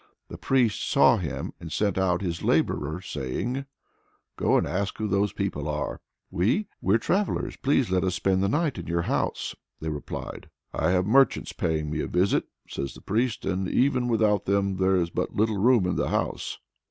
The 0.29 0.37
priest 0.39 0.89
saw 0.89 1.17
him 1.17 1.53
and 1.59 1.71
sent 1.71 1.95
out 1.95 2.23
his 2.23 2.41
laborer, 2.41 3.01
saying: 3.01 3.67
"Go 4.35 4.57
and 4.57 4.65
ask 4.65 4.97
who 4.97 5.07
those 5.07 5.31
people 5.31 5.67
are." 5.69 6.01
"We? 6.31 6.67
we're 6.81 6.97
travellers; 6.97 7.55
please 7.55 7.91
let 7.91 8.03
us 8.03 8.15
spend 8.15 8.41
the 8.41 8.49
night 8.49 8.79
in 8.79 8.87
your 8.87 9.03
house," 9.03 9.53
they 9.79 9.89
replied. 9.89 10.49
"I 10.73 10.89
have 10.89 11.05
merchants 11.05 11.53
paying 11.53 11.91
me 11.91 11.99
a 11.99 12.07
visit," 12.07 12.45
says 12.67 12.95
the 12.95 13.01
priest, 13.01 13.45
"and 13.45 13.69
even 13.69 14.07
without 14.07 14.45
them 14.45 14.77
there's 14.77 15.11
but 15.11 15.35
little 15.35 15.59
room 15.59 15.85
in 15.85 15.97
the 15.97 16.09
house." 16.09 16.57